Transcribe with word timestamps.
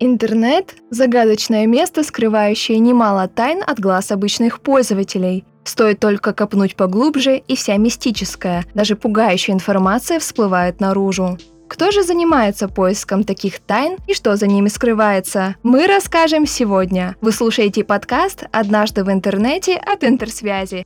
Интернет– 0.00 0.76
загадочное 0.90 1.66
место, 1.66 2.04
скрывающее 2.04 2.78
немало 2.78 3.26
тайн 3.26 3.64
от 3.66 3.80
глаз 3.80 4.12
обычных 4.12 4.60
пользователей. 4.60 5.44
Стоит 5.64 5.98
только 5.98 6.32
копнуть 6.32 6.76
поглубже, 6.76 7.38
и 7.38 7.56
вся 7.56 7.76
мистическая, 7.76 8.64
даже 8.74 8.94
пугающая 8.94 9.52
информация 9.54 10.20
всплывает 10.20 10.80
наружу. 10.80 11.36
Кто 11.66 11.90
же 11.90 12.04
занимается 12.04 12.68
поиском 12.68 13.24
таких 13.24 13.58
тайн 13.58 13.96
и 14.06 14.14
что 14.14 14.36
за 14.36 14.46
ними 14.46 14.68
скрывается? 14.68 15.56
Мы 15.64 15.88
расскажем 15.88 16.46
сегодня. 16.46 17.16
Вы 17.20 17.32
слушаете 17.32 17.82
подкаст 17.82 18.44
«Однажды 18.52 19.02
в 19.02 19.10
интернете» 19.10 19.76
от 19.76 20.04
Интерсвязи. 20.04 20.84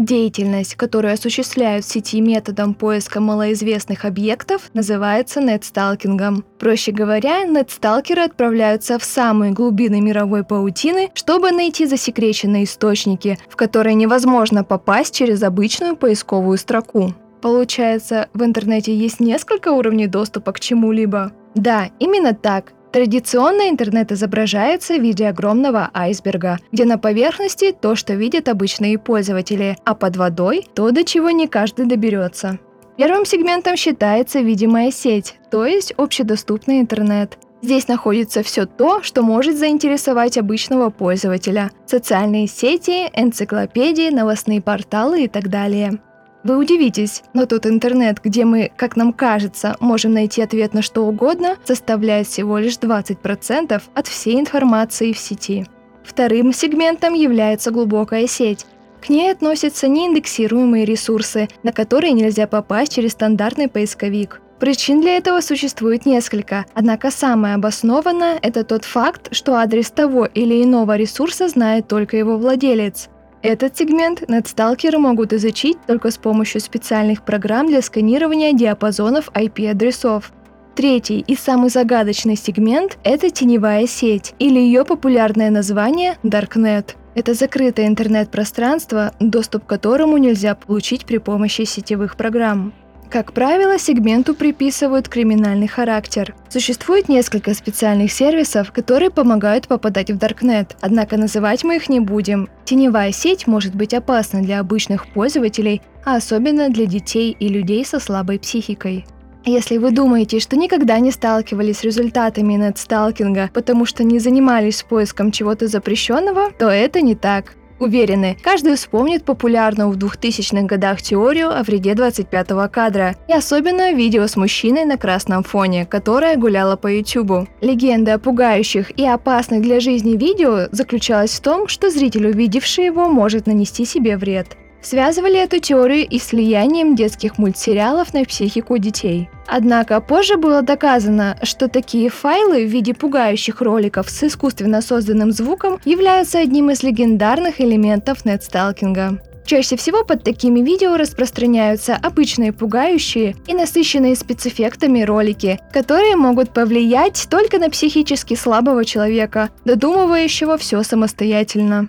Деятельность, 0.00 0.76
которую 0.76 1.12
осуществляют 1.12 1.84
в 1.84 1.92
сети 1.92 2.22
методом 2.22 2.72
поиска 2.72 3.20
малоизвестных 3.20 4.06
объектов, 4.06 4.70
называется 4.72 5.42
нетсталкингом. 5.42 6.42
Проще 6.58 6.90
говоря, 6.90 7.44
нетсталкеры 7.44 8.22
отправляются 8.22 8.98
в 8.98 9.04
самые 9.04 9.52
глубины 9.52 10.00
мировой 10.00 10.42
паутины, 10.42 11.10
чтобы 11.12 11.50
найти 11.50 11.84
засекреченные 11.84 12.64
источники, 12.64 13.38
в 13.50 13.56
которые 13.56 13.94
невозможно 13.94 14.64
попасть 14.64 15.14
через 15.14 15.42
обычную 15.42 15.96
поисковую 15.96 16.56
строку. 16.56 17.12
Получается, 17.42 18.30
в 18.32 18.42
интернете 18.42 18.96
есть 18.96 19.20
несколько 19.20 19.68
уровней 19.70 20.06
доступа 20.06 20.52
к 20.52 20.60
чему-либо? 20.60 21.32
Да, 21.54 21.90
именно 21.98 22.32
так. 22.32 22.72
Традиционно 22.92 23.68
интернет 23.68 24.10
изображается 24.10 24.96
в 24.96 25.00
виде 25.00 25.28
огромного 25.28 25.90
айсберга, 25.94 26.58
где 26.72 26.84
на 26.84 26.98
поверхности 26.98 27.72
то, 27.72 27.94
что 27.94 28.14
видят 28.14 28.48
обычные 28.48 28.98
пользователи, 28.98 29.76
а 29.84 29.94
под 29.94 30.16
водой 30.16 30.66
то, 30.74 30.90
до 30.90 31.04
чего 31.04 31.30
не 31.30 31.46
каждый 31.46 31.86
доберется. 31.86 32.58
Первым 32.96 33.24
сегментом 33.24 33.76
считается 33.76 34.40
видимая 34.40 34.90
сеть, 34.90 35.36
то 35.50 35.64
есть 35.64 35.92
общедоступный 35.96 36.80
интернет. 36.80 37.38
Здесь 37.62 37.88
находится 37.88 38.42
все 38.42 38.66
то, 38.66 39.02
что 39.02 39.22
может 39.22 39.56
заинтересовать 39.56 40.36
обычного 40.36 40.90
пользователя. 40.90 41.70
Социальные 41.86 42.48
сети, 42.48 43.08
энциклопедии, 43.14 44.10
новостные 44.10 44.60
порталы 44.60 45.24
и 45.24 45.28
так 45.28 45.48
далее. 45.48 46.00
Вы 46.42 46.56
удивитесь, 46.56 47.22
но 47.34 47.44
тот 47.44 47.66
интернет, 47.66 48.18
где 48.22 48.46
мы, 48.46 48.72
как 48.74 48.96
нам 48.96 49.12
кажется, 49.12 49.76
можем 49.78 50.14
найти 50.14 50.40
ответ 50.40 50.72
на 50.72 50.80
что 50.80 51.06
угодно, 51.06 51.56
составляет 51.64 52.26
всего 52.28 52.56
лишь 52.58 52.78
20% 52.78 53.82
от 53.94 54.06
всей 54.06 54.40
информации 54.40 55.12
в 55.12 55.18
сети. 55.18 55.66
Вторым 56.02 56.54
сегментом 56.54 57.12
является 57.12 57.70
глубокая 57.70 58.26
сеть. 58.26 58.64
К 59.02 59.10
ней 59.10 59.30
относятся 59.30 59.86
неиндексируемые 59.86 60.86
ресурсы, 60.86 61.48
на 61.62 61.72
которые 61.72 62.12
нельзя 62.12 62.46
попасть 62.46 62.94
через 62.94 63.12
стандартный 63.12 63.68
поисковик. 63.68 64.40
Причин 64.58 65.00
для 65.00 65.16
этого 65.16 65.40
существует 65.40 66.04
несколько, 66.04 66.66
однако 66.74 67.10
самое 67.10 67.54
обоснованное– 67.54 68.38
это 68.42 68.64
тот 68.64 68.84
факт, 68.84 69.34
что 69.34 69.54
адрес 69.54 69.90
того 69.90 70.26
или 70.26 70.62
иного 70.62 70.96
ресурса 70.96 71.48
знает 71.48 71.88
только 71.88 72.16
его 72.16 72.36
владелец. 72.36 73.08
Этот 73.42 73.74
сегмент 73.74 74.28
нетсталкеры 74.28 74.98
могут 74.98 75.32
изучить 75.32 75.78
только 75.86 76.10
с 76.10 76.18
помощью 76.18 76.60
специальных 76.60 77.22
программ 77.22 77.68
для 77.68 77.80
сканирования 77.80 78.52
диапазонов 78.52 79.30
IP-адресов. 79.30 80.32
Третий 80.74 81.24
и 81.26 81.34
самый 81.36 81.70
загадочный 81.70 82.36
сегмент– 82.36 82.98
это 83.04 83.30
теневая 83.30 83.86
сеть, 83.86 84.34
или 84.38 84.58
ее 84.58 84.84
популярное 84.84 85.50
название– 85.50 86.18
Darknet. 86.22 86.96
Это 87.14 87.32
закрытое 87.32 87.86
интернет-пространство, 87.86 89.12
доступ 89.20 89.64
к 89.64 89.68
которому 89.68 90.18
нельзя 90.18 90.54
получить 90.54 91.06
при 91.06 91.16
помощи 91.16 91.62
сетевых 91.62 92.16
программ. 92.16 92.74
Как 93.10 93.32
правило, 93.32 93.76
сегменту 93.76 94.36
приписывают 94.36 95.08
криминальный 95.08 95.66
характер. 95.66 96.32
Существует 96.48 97.08
несколько 97.08 97.54
специальных 97.54 98.12
сервисов, 98.12 98.70
которые 98.70 99.10
помогают 99.10 99.66
попадать 99.66 100.12
в 100.12 100.16
Даркнет, 100.16 100.76
однако 100.80 101.16
называть 101.16 101.64
мы 101.64 101.76
их 101.76 101.88
не 101.88 101.98
будем. 101.98 102.48
Теневая 102.64 103.10
сеть 103.10 103.48
может 103.48 103.74
быть 103.74 103.94
опасна 103.94 104.42
для 104.42 104.60
обычных 104.60 105.08
пользователей, 105.08 105.82
а 106.04 106.14
особенно 106.14 106.68
для 106.68 106.86
детей 106.86 107.36
и 107.36 107.48
людей 107.48 107.84
со 107.84 107.98
слабой 107.98 108.38
психикой. 108.38 109.04
Если 109.44 109.78
вы 109.78 109.90
думаете, 109.90 110.38
что 110.38 110.56
никогда 110.56 111.00
не 111.00 111.10
сталкивались 111.10 111.78
с 111.78 111.84
результатами 111.84 112.52
нетсталкинга, 112.52 113.50
потому 113.52 113.86
что 113.86 114.04
не 114.04 114.20
занимались 114.20 114.84
поиском 114.84 115.32
чего-то 115.32 115.66
запрещенного, 115.66 116.52
то 116.52 116.68
это 116.68 117.00
не 117.00 117.16
так. 117.16 117.56
Уверены, 117.80 118.36
каждый 118.42 118.76
вспомнит 118.76 119.24
популярную 119.24 119.88
в 119.88 119.96
2000-х 119.96 120.66
годах 120.66 121.00
теорию 121.00 121.48
о 121.48 121.62
вреде 121.62 121.92
25-го 121.92 122.68
кадра, 122.70 123.16
и 123.26 123.32
особенно 123.32 123.92
видео 123.92 124.26
с 124.26 124.36
мужчиной 124.36 124.84
на 124.84 124.98
красном 124.98 125.42
фоне, 125.42 125.86
которое 125.86 126.36
гуляло 126.36 126.76
по 126.76 126.88
YouTube. 126.88 127.48
Легенда 127.62 128.14
о 128.14 128.18
пугающих 128.18 128.90
и 128.98 129.06
опасных 129.06 129.62
для 129.62 129.80
жизни 129.80 130.18
видео 130.18 130.68
заключалась 130.72 131.32
в 131.32 131.40
том, 131.40 131.68
что 131.68 131.90
зритель, 131.90 132.26
увидевший 132.26 132.84
его, 132.84 133.08
может 133.08 133.46
нанести 133.46 133.86
себе 133.86 134.18
вред. 134.18 134.58
Связывали 134.82 135.38
эту 135.38 135.58
теорию 135.58 136.06
и 136.08 136.18
с 136.18 136.32
влиянием 136.32 136.96
детских 136.96 137.38
мультсериалов 137.38 138.14
на 138.14 138.24
психику 138.24 138.78
детей. 138.78 139.28
Однако 139.46 140.00
позже 140.00 140.36
было 140.36 140.62
доказано, 140.62 141.36
что 141.42 141.68
такие 141.68 142.08
файлы 142.08 142.64
в 142.64 142.70
виде 142.70 142.94
пугающих 142.94 143.60
роликов 143.60 144.08
с 144.08 144.22
искусственно 144.22 144.80
созданным 144.80 145.32
звуком 145.32 145.78
являются 145.84 146.38
одним 146.38 146.70
из 146.70 146.82
легендарных 146.82 147.60
элементов 147.60 148.24
нетсталкинга. 148.24 149.20
Чаще 149.44 149.76
всего 149.76 150.04
под 150.04 150.22
такими 150.22 150.60
видео 150.60 150.96
распространяются 150.96 151.96
обычные 151.96 152.52
пугающие 152.52 153.34
и 153.48 153.54
насыщенные 153.54 154.14
спецэффектами 154.14 155.02
ролики, 155.02 155.58
которые 155.72 156.14
могут 156.14 156.54
повлиять 156.54 157.26
только 157.28 157.58
на 157.58 157.68
психически 157.68 158.34
слабого 158.34 158.84
человека, 158.84 159.50
додумывающего 159.64 160.56
все 160.56 160.84
самостоятельно. 160.84 161.88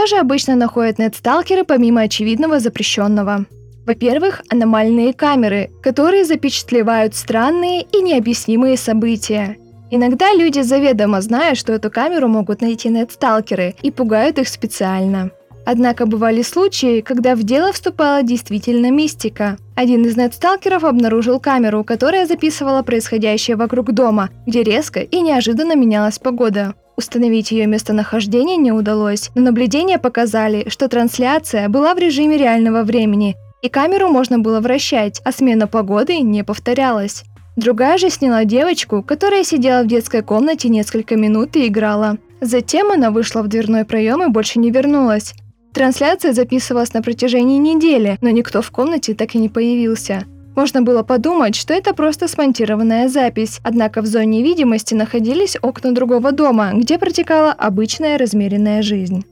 Что 0.00 0.06
же 0.06 0.16
обычно 0.16 0.56
находят 0.56 0.98
нетсталкеры 0.98 1.62
помимо 1.64 2.00
очевидного 2.00 2.58
запрещенного? 2.58 3.44
Во-первых, 3.84 4.40
аномальные 4.48 5.12
камеры, 5.12 5.68
которые 5.82 6.24
запечатлевают 6.24 7.14
странные 7.14 7.82
и 7.82 8.00
необъяснимые 8.00 8.78
события. 8.78 9.58
Иногда 9.90 10.32
люди 10.32 10.60
заведомо 10.60 11.20
знают, 11.20 11.58
что 11.58 11.74
эту 11.74 11.90
камеру 11.90 12.28
могут 12.28 12.62
найти 12.62 12.88
нетсталкеры 12.88 13.74
и 13.82 13.90
пугают 13.90 14.38
их 14.38 14.48
специально. 14.48 15.32
Однако 15.66 16.06
бывали 16.06 16.40
случаи, 16.40 17.02
когда 17.02 17.34
в 17.34 17.42
дело 17.42 17.70
вступала 17.70 18.22
действительно 18.22 18.90
мистика. 18.90 19.58
Один 19.76 20.06
из 20.06 20.16
нетсталкеров 20.16 20.82
обнаружил 20.84 21.40
камеру, 21.40 21.84
которая 21.84 22.26
записывала 22.26 22.82
происходящее 22.82 23.58
вокруг 23.58 23.92
дома, 23.92 24.30
где 24.46 24.62
резко 24.62 25.00
и 25.00 25.20
неожиданно 25.20 25.76
менялась 25.76 26.18
погода. 26.18 26.74
Установить 27.00 27.50
ее 27.50 27.64
местонахождение 27.64 28.58
не 28.58 28.72
удалось, 28.72 29.30
но 29.34 29.40
наблюдения 29.40 29.96
показали, 29.96 30.68
что 30.68 30.86
трансляция 30.86 31.70
была 31.70 31.94
в 31.94 31.98
режиме 31.98 32.36
реального 32.36 32.82
времени, 32.82 33.36
и 33.62 33.70
камеру 33.70 34.08
можно 34.08 34.38
было 34.38 34.60
вращать, 34.60 35.22
а 35.24 35.32
смена 35.32 35.66
погоды 35.66 36.18
не 36.18 36.44
повторялась. 36.44 37.24
Другая 37.56 37.96
же 37.96 38.10
сняла 38.10 38.44
девочку, 38.44 39.02
которая 39.02 39.44
сидела 39.44 39.82
в 39.82 39.86
детской 39.86 40.20
комнате 40.20 40.68
несколько 40.68 41.16
минут 41.16 41.56
и 41.56 41.68
играла. 41.68 42.18
Затем 42.42 42.90
она 42.92 43.10
вышла 43.10 43.40
в 43.40 43.48
дверной 43.48 43.86
проем 43.86 44.22
и 44.22 44.28
больше 44.28 44.58
не 44.58 44.70
вернулась. 44.70 45.32
Трансляция 45.72 46.34
записывалась 46.34 46.92
на 46.92 47.00
протяжении 47.00 47.56
недели, 47.56 48.18
но 48.20 48.28
никто 48.28 48.60
в 48.60 48.70
комнате 48.70 49.14
так 49.14 49.34
и 49.34 49.38
не 49.38 49.48
появился. 49.48 50.26
Можно 50.56 50.82
было 50.82 51.02
подумать, 51.02 51.54
что 51.54 51.72
это 51.72 51.94
просто 51.94 52.28
смонтированная 52.28 53.08
запись, 53.08 53.60
однако 53.62 54.02
в 54.02 54.06
зоне 54.06 54.42
видимости 54.42 54.94
находились 54.94 55.56
окна 55.62 55.92
другого 55.92 56.32
дома, 56.32 56.72
где 56.74 56.98
протекала 56.98 57.52
обычная 57.52 58.18
размеренная 58.18 58.82
жизнь. 58.82 59.24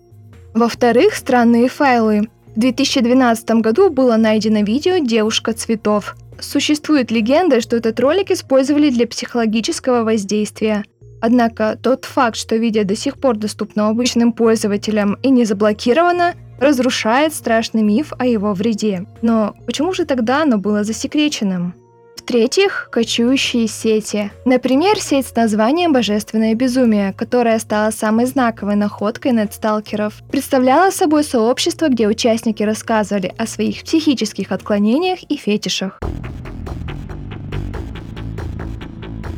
Во-вторых, 0.54 1.14
странные 1.14 1.68
файлы. 1.68 2.28
В 2.54 2.60
2012 2.60 3.50
году 3.60 3.90
было 3.90 4.16
найдено 4.16 4.60
видео 4.60 4.98
«Девушка 4.98 5.52
цветов». 5.52 6.16
Существует 6.40 7.10
легенда, 7.10 7.60
что 7.60 7.76
этот 7.76 7.98
ролик 8.00 8.30
использовали 8.30 8.90
для 8.90 9.06
психологического 9.06 10.04
воздействия. 10.04 10.84
Однако 11.20 11.76
тот 11.80 12.04
факт, 12.04 12.36
что 12.36 12.56
видео 12.56 12.84
до 12.84 12.94
сих 12.94 13.18
пор 13.18 13.36
доступно 13.36 13.88
обычным 13.88 14.32
пользователям 14.32 15.18
и 15.22 15.30
не 15.30 15.44
заблокировано, 15.44 16.34
разрушает 16.60 17.34
страшный 17.34 17.82
миф 17.82 18.12
о 18.18 18.26
его 18.26 18.52
вреде. 18.52 19.06
Но 19.22 19.54
почему 19.66 19.92
же 19.92 20.04
тогда 20.04 20.42
оно 20.42 20.58
было 20.58 20.84
засекреченным? 20.84 21.74
В-третьих, 22.16 22.90
кочующие 22.92 23.68
сети. 23.68 24.30
Например, 24.44 25.00
сеть 25.00 25.28
с 25.28 25.34
названием 25.34 25.94
«Божественное 25.94 26.54
безумие», 26.54 27.14
которая 27.14 27.58
стала 27.58 27.90
самой 27.90 28.26
знаковой 28.26 28.76
находкой 28.76 29.32
нетсталкеров, 29.32 30.14
представляла 30.30 30.90
собой 30.90 31.24
сообщество, 31.24 31.88
где 31.88 32.06
участники 32.06 32.62
рассказывали 32.62 33.34
о 33.38 33.46
своих 33.46 33.82
психических 33.82 34.52
отклонениях 34.52 35.20
и 35.22 35.36
фетишах. 35.36 36.00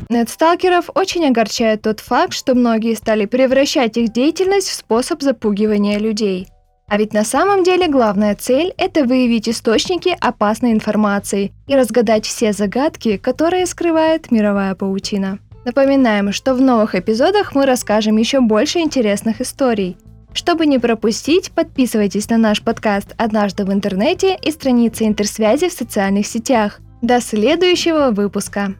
Нетсталкеров 0.09 0.91
очень 0.97 1.29
огорчает 1.29 1.83
тот 1.83 2.01
факт, 2.01 2.33
что 2.33 2.57
многие 2.57 2.97
стали 2.97 3.27
превращать 3.27 3.97
их 3.97 4.13
деятельность 4.13 4.69
в 4.69 4.75
способ 4.75 5.23
запугивания 5.23 5.99
людей. 6.01 6.49
А 6.91 6.99
ведь 6.99 7.13
на 7.13 7.23
самом 7.23 7.63
деле 7.63 7.87
главная 7.87 8.35
цель– 8.35 8.75
это 8.77 9.05
выявить 9.05 9.49
источники 9.49 10.17
опасной 10.21 10.73
информации 10.73 11.53
и 11.69 11.77
разгадать 11.77 12.27
все 12.27 12.53
загадки, 12.53 13.17
которые 13.17 13.67
скрывает 13.67 14.33
мировая 14.33 14.75
паутина. 14.75 15.39
Напоминаем, 15.65 16.33
что 16.33 16.53
в 16.53 16.61
новых 16.61 16.97
эпизодах 16.97 17.55
мы 17.55 17.65
расскажем 17.65 18.17
еще 18.17 18.41
больше 18.41 18.81
интересных 18.81 19.41
историй. 19.41 19.97
Чтобы 20.33 20.67
не 20.67 20.81
пропустить, 20.81 21.53
подписывайтесь 21.53 22.29
на 22.29 22.39
наш 22.39 22.61
подкаст 22.61 23.15
«Однажды 23.17 23.65
в 23.65 23.73
интернете» 23.73 24.37
и 24.43 24.51
страницы 24.51 25.05
интерсвязи 25.07 25.69
в 25.69 25.73
социальных 25.73 26.27
сетях. 26.27 26.81
До 27.03 27.21
следующего 27.21 28.11
выпуска! 28.11 28.75